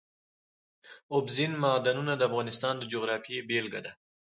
[1.15, 3.91] اوبزین معدنونه د افغانستان د جغرافیې بېلګه ده.